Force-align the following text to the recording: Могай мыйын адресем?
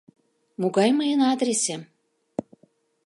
Могай 0.61 0.89
мыйын 0.99 1.21
адресем? 1.31 1.81